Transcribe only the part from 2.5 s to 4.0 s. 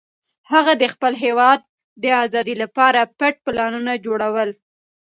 لپاره پټ پلانونه